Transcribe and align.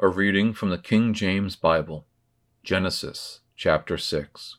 A 0.00 0.08
reading 0.08 0.54
from 0.54 0.70
the 0.70 0.78
King 0.78 1.14
James 1.14 1.54
Bible, 1.54 2.04
Genesis 2.64 3.42
chapter 3.54 3.96
6. 3.96 4.56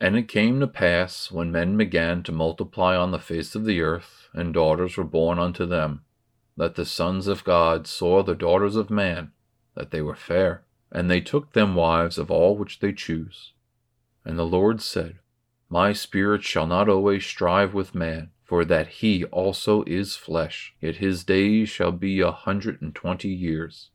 And 0.00 0.16
it 0.16 0.26
came 0.26 0.58
to 0.58 0.66
pass, 0.66 1.30
when 1.30 1.52
men 1.52 1.76
began 1.76 2.24
to 2.24 2.32
multiply 2.32 2.96
on 2.96 3.12
the 3.12 3.20
face 3.20 3.54
of 3.54 3.64
the 3.64 3.80
earth, 3.80 4.30
and 4.32 4.52
daughters 4.52 4.96
were 4.96 5.04
born 5.04 5.38
unto 5.38 5.64
them, 5.64 6.02
that 6.56 6.74
the 6.74 6.84
sons 6.84 7.28
of 7.28 7.44
God 7.44 7.86
saw 7.86 8.24
the 8.24 8.34
daughters 8.34 8.74
of 8.74 8.90
man, 8.90 9.30
that 9.76 9.92
they 9.92 10.02
were 10.02 10.16
fair, 10.16 10.64
and 10.90 11.08
they 11.08 11.20
took 11.20 11.52
them 11.52 11.76
wives 11.76 12.18
of 12.18 12.32
all 12.32 12.56
which 12.56 12.80
they 12.80 12.92
choose. 12.92 13.52
And 14.24 14.36
the 14.36 14.44
Lord 14.44 14.82
said, 14.82 15.20
My 15.68 15.92
spirit 15.92 16.42
shall 16.42 16.66
not 16.66 16.88
always 16.88 17.24
strive 17.24 17.74
with 17.74 17.94
man 17.94 18.32
for 18.48 18.64
that 18.64 18.88
he 18.88 19.24
also 19.26 19.84
is 19.86 20.16
flesh, 20.16 20.74
yet 20.80 20.96
his 20.96 21.22
days 21.22 21.68
shall 21.68 21.92
be 21.92 22.20
a 22.20 22.32
hundred 22.32 22.80
and 22.80 22.94
twenty 22.94 23.28
years. 23.28 23.90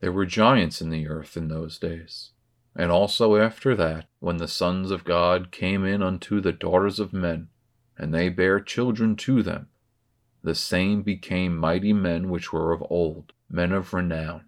There 0.00 0.12
were 0.12 0.26
giants 0.26 0.82
in 0.82 0.90
the 0.90 1.08
earth 1.08 1.34
in 1.34 1.48
those 1.48 1.78
days, 1.78 2.32
and 2.76 2.92
also 2.92 3.36
after 3.36 3.74
that, 3.74 4.06
when 4.20 4.36
the 4.36 4.46
sons 4.46 4.90
of 4.90 5.04
God 5.04 5.50
came 5.50 5.82
in 5.82 6.02
unto 6.02 6.42
the 6.42 6.52
daughters 6.52 7.00
of 7.00 7.14
men, 7.14 7.48
and 7.96 8.12
they 8.12 8.28
bare 8.28 8.60
children 8.60 9.16
to 9.16 9.42
them, 9.42 9.68
the 10.42 10.54
same 10.54 11.02
became 11.02 11.56
mighty 11.56 11.94
men 11.94 12.28
which 12.28 12.52
were 12.52 12.72
of 12.72 12.84
old, 12.90 13.32
men 13.48 13.72
of 13.72 13.94
renown. 13.94 14.44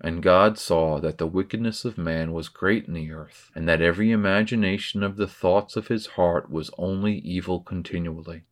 And 0.00 0.22
God 0.22 0.58
saw 0.58 1.00
that 1.00 1.18
the 1.18 1.26
wickedness 1.26 1.84
of 1.84 1.98
man 1.98 2.32
was 2.32 2.48
great 2.48 2.86
in 2.86 2.94
the 2.94 3.10
earth, 3.10 3.50
and 3.54 3.68
that 3.68 3.82
every 3.82 4.12
imagination 4.12 5.02
of 5.02 5.16
the 5.16 5.26
thoughts 5.26 5.74
of 5.74 5.88
his 5.88 6.06
heart 6.08 6.50
was 6.50 6.70
only 6.78 7.18
evil 7.18 7.60
continually. 7.60 8.44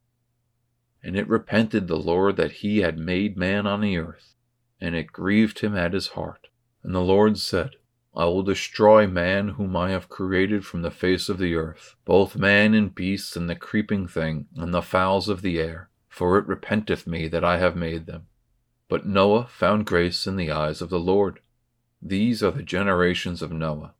And 1.04 1.16
it 1.16 1.28
repented 1.28 1.87
the 1.87 1.98
Lord 1.98 2.37
that 2.37 2.51
he 2.51 2.78
had 2.78 2.98
made 2.98 3.37
man 3.37 3.64
on 3.64 3.80
the 3.80 3.96
earth, 3.96 4.34
and 4.80 4.96
it 4.96 5.12
grieved 5.12 5.60
him 5.60 5.77
at 5.77 5.92
his 5.92 6.09
heart. 6.09 6.48
And 6.82 6.93
the 6.93 7.01
Lord 7.01 7.38
said, 7.38 7.76
I 8.15 8.24
will 8.24 8.43
destroy 8.43 9.06
man 9.06 9.51
whom 9.51 9.76
I 9.76 9.90
have 9.90 10.09
created 10.09 10.65
from 10.65 10.82
the 10.82 10.90
face 10.90 11.28
of 11.28 11.38
the 11.38 11.54
earth, 11.54 11.95
both 12.04 12.34
man 12.34 12.74
and 12.74 12.93
beast, 12.93 13.37
and 13.37 13.49
the 13.49 13.54
creeping 13.54 14.09
thing, 14.09 14.46
and 14.56 14.74
the 14.74 14.82
fowls 14.82 15.28
of 15.28 15.43
the 15.43 15.60
air, 15.60 15.90
for 16.09 16.38
it 16.38 16.49
repenteth 16.49 17.06
me 17.06 17.28
that 17.28 17.45
I 17.45 17.59
have 17.59 17.76
made 17.76 18.06
them. 18.06 18.26
But 18.88 19.06
Noah 19.06 19.46
found 19.48 19.87
grace 19.87 20.26
in 20.26 20.37
the 20.37 20.51
eyes 20.51 20.80
of 20.80 20.90
the 20.90 21.01
Lord. 21.01 21.40
These 22.01 22.42
are 22.42 22.52
the 22.52 22.62
generations 22.62 23.43
of 23.43 23.52
Noah. 23.52 23.95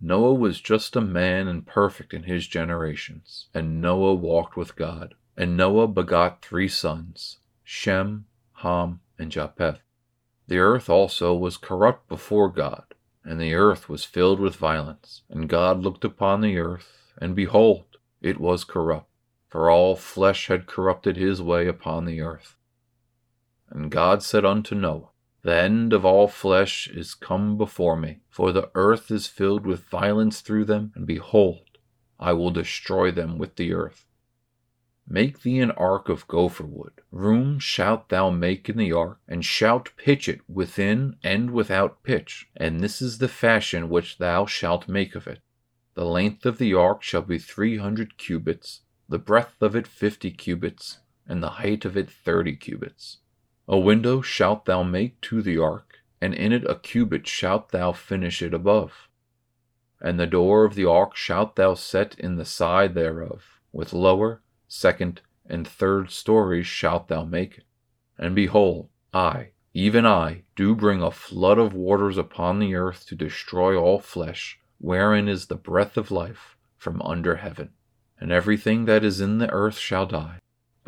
Noah 0.00 0.34
was 0.34 0.60
just 0.60 0.96
a 0.96 1.00
man 1.00 1.48
and 1.48 1.66
perfect 1.66 2.14
in 2.14 2.22
his 2.22 2.46
generations, 2.46 3.48
and 3.52 3.80
Noah 3.80 4.14
walked 4.14 4.56
with 4.56 4.76
God. 4.76 5.14
And 5.36 5.56
Noah 5.56 5.88
begot 5.88 6.42
three 6.42 6.68
sons, 6.68 7.38
Shem, 7.64 8.26
Ham, 8.54 9.00
and 9.18 9.30
Japheth. 9.30 9.80
The 10.46 10.58
earth 10.58 10.88
also 10.88 11.34
was 11.34 11.56
corrupt 11.56 12.08
before 12.08 12.50
God, 12.50 12.84
and 13.24 13.40
the 13.40 13.54
earth 13.54 13.88
was 13.88 14.04
filled 14.04 14.40
with 14.40 14.56
violence. 14.56 15.22
And 15.28 15.48
God 15.48 15.80
looked 15.80 16.04
upon 16.04 16.40
the 16.40 16.58
earth, 16.58 17.12
and 17.18 17.34
behold, 17.34 17.84
it 18.20 18.38
was 18.38 18.64
corrupt, 18.64 19.10
for 19.48 19.70
all 19.70 19.96
flesh 19.96 20.48
had 20.48 20.66
corrupted 20.66 21.16
his 21.16 21.40
way 21.42 21.66
upon 21.66 22.04
the 22.04 22.20
earth. 22.20 22.56
And 23.70 23.90
God 23.90 24.22
said 24.22 24.44
unto 24.44 24.74
Noah, 24.74 25.10
The 25.42 25.54
end 25.54 25.92
of 25.92 26.04
all 26.04 26.26
flesh 26.26 26.88
is 26.88 27.14
come 27.14 27.56
before 27.56 27.96
me, 27.96 28.20
for 28.28 28.50
the 28.52 28.70
earth 28.74 29.10
is 29.10 29.26
filled 29.26 29.64
with 29.64 29.84
violence 29.84 30.40
through 30.40 30.64
them, 30.64 30.92
and 30.94 31.06
behold, 31.06 31.78
I 32.18 32.32
will 32.32 32.50
destroy 32.50 33.10
them 33.10 33.38
with 33.38 33.56
the 33.56 33.72
earth. 33.72 34.06
Make 35.12 35.42
thee 35.42 35.58
an 35.58 35.72
ark 35.72 36.08
of 36.08 36.28
gopher 36.28 36.66
wood. 36.66 37.00
Room 37.10 37.58
shalt 37.58 38.10
thou 38.10 38.30
make 38.30 38.68
in 38.68 38.76
the 38.76 38.92
ark, 38.92 39.20
and 39.26 39.44
shalt 39.44 39.96
pitch 39.96 40.28
it 40.28 40.40
within 40.48 41.16
and 41.22 41.50
without 41.50 42.02
pitch. 42.02 42.48
And 42.56 42.80
this 42.80 43.00
is 43.02 43.18
the 43.18 43.28
fashion 43.28 43.88
which 43.88 44.18
thou 44.18 44.46
shalt 44.46 44.88
make 44.88 45.14
of 45.14 45.26
it. 45.26 45.40
The 45.94 46.04
length 46.04 46.46
of 46.46 46.58
the 46.58 46.74
ark 46.74 47.02
shall 47.02 47.22
be 47.22 47.38
three 47.38 47.78
hundred 47.78 48.18
cubits, 48.18 48.82
the 49.08 49.18
breadth 49.18 49.60
of 49.62 49.74
it 49.74 49.86
fifty 49.86 50.30
cubits, 50.30 51.00
and 51.26 51.42
the 51.42 51.50
height 51.50 51.84
of 51.84 51.96
it 51.96 52.08
thirty 52.08 52.54
cubits. 52.54 53.18
A 53.72 53.78
window 53.78 54.20
shalt 54.20 54.64
thou 54.64 54.82
make 54.82 55.20
to 55.20 55.42
the 55.42 55.56
ark, 55.56 56.00
and 56.20 56.34
in 56.34 56.52
it 56.52 56.68
a 56.68 56.74
cubit 56.74 57.28
shalt 57.28 57.68
thou 57.68 57.92
finish 57.92 58.42
it 58.42 58.52
above. 58.52 59.08
And 60.00 60.18
the 60.18 60.26
door 60.26 60.64
of 60.64 60.74
the 60.74 60.86
ark 60.86 61.14
shalt 61.14 61.54
thou 61.54 61.74
set 61.74 62.18
in 62.18 62.34
the 62.34 62.44
side 62.44 62.94
thereof, 62.94 63.60
with 63.70 63.92
lower, 63.92 64.42
second, 64.66 65.20
and 65.46 65.68
third 65.68 66.10
stories 66.10 66.66
shalt 66.66 67.06
thou 67.06 67.22
make 67.22 67.58
it. 67.58 67.64
And 68.18 68.34
behold, 68.34 68.88
I, 69.14 69.50
even 69.72 70.04
I, 70.04 70.42
do 70.56 70.74
bring 70.74 71.00
a 71.00 71.12
flood 71.12 71.58
of 71.58 71.72
waters 71.72 72.18
upon 72.18 72.58
the 72.58 72.74
earth 72.74 73.06
to 73.06 73.14
destroy 73.14 73.80
all 73.80 74.00
flesh, 74.00 74.58
wherein 74.78 75.28
is 75.28 75.46
the 75.46 75.54
breath 75.54 75.96
of 75.96 76.10
life 76.10 76.56
from 76.76 77.00
under 77.02 77.36
heaven. 77.36 77.70
And 78.18 78.32
everything 78.32 78.86
that 78.86 79.04
is 79.04 79.20
in 79.20 79.38
the 79.38 79.50
earth 79.50 79.78
shall 79.78 80.06
die. 80.06 80.40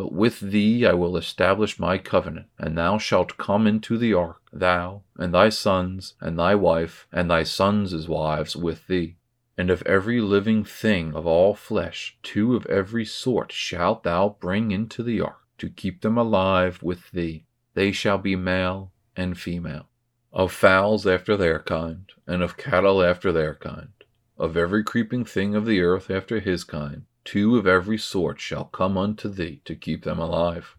But 0.02 0.12
with 0.12 0.40
thee 0.40 0.84
I 0.84 0.94
will 0.94 1.16
establish 1.16 1.78
my 1.78 1.96
covenant, 1.96 2.48
and 2.58 2.76
thou 2.76 2.98
shalt 2.98 3.36
come 3.38 3.68
into 3.68 3.96
the 3.96 4.12
ark, 4.12 4.42
thou, 4.52 5.04
and 5.16 5.32
thy 5.32 5.48
sons, 5.48 6.14
and 6.20 6.36
thy 6.36 6.56
wife, 6.56 7.06
and 7.12 7.30
thy 7.30 7.44
sons' 7.44 8.08
wives 8.08 8.56
with 8.56 8.88
thee. 8.88 9.18
And 9.56 9.70
of 9.70 9.80
every 9.86 10.20
living 10.20 10.64
thing 10.64 11.14
of 11.14 11.24
all 11.24 11.54
flesh, 11.54 12.18
two 12.24 12.56
of 12.56 12.66
every 12.66 13.04
sort 13.04 13.52
shalt 13.52 14.02
thou 14.02 14.36
bring 14.40 14.72
into 14.72 15.04
the 15.04 15.20
ark, 15.20 15.38
to 15.58 15.68
keep 15.70 16.00
them 16.00 16.18
alive 16.18 16.82
with 16.82 17.12
thee. 17.12 17.44
They 17.74 17.92
shall 17.92 18.18
be 18.18 18.34
male 18.34 18.90
and 19.16 19.38
female. 19.38 19.88
Of 20.32 20.50
fowls 20.50 21.06
after 21.06 21.36
their 21.36 21.60
kind, 21.60 22.10
and 22.26 22.42
of 22.42 22.56
cattle 22.56 23.04
after 23.04 23.30
their 23.30 23.54
kind, 23.54 23.92
of 24.36 24.56
every 24.56 24.82
creeping 24.82 25.24
thing 25.24 25.54
of 25.54 25.64
the 25.64 25.80
earth 25.80 26.10
after 26.10 26.40
his 26.40 26.64
kind 26.64 27.04
two 27.24 27.56
of 27.56 27.66
every 27.66 27.98
sort 27.98 28.40
shall 28.40 28.64
come 28.64 28.98
unto 28.98 29.28
thee 29.28 29.60
to 29.64 29.74
keep 29.74 30.04
them 30.04 30.18
alive. 30.18 30.76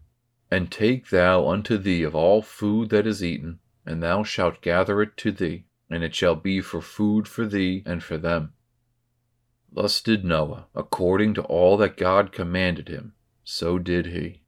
And 0.50 0.70
take 0.70 1.10
thou 1.10 1.48
unto 1.48 1.76
thee 1.76 2.02
of 2.02 2.14
all 2.14 2.42
food 2.42 2.90
that 2.90 3.06
is 3.06 3.24
eaten, 3.24 3.58
and 3.84 4.02
thou 4.02 4.22
shalt 4.22 4.60
gather 4.60 5.02
it 5.02 5.16
to 5.18 5.32
thee, 5.32 5.64
and 5.90 6.04
it 6.04 6.14
shall 6.14 6.36
be 6.36 6.60
for 6.60 6.80
food 6.80 7.26
for 7.26 7.46
thee 7.46 7.82
and 7.84 8.02
for 8.02 8.16
them. 8.16 8.52
Thus 9.72 10.00
did 10.00 10.24
Noah, 10.24 10.68
according 10.74 11.34
to 11.34 11.42
all 11.42 11.76
that 11.78 11.96
God 11.96 12.30
commanded 12.30 12.88
him, 12.88 13.14
so 13.42 13.78
did 13.78 14.06
he. 14.06 14.43